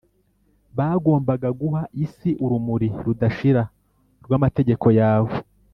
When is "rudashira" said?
3.05-3.63